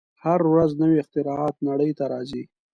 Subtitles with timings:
[0.23, 2.43] هره ورځ نوې اختراعات نړۍ ته راځي.